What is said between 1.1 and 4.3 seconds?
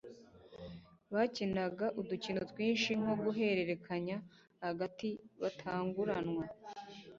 bakinaga udukino twinshi nko guhererekanya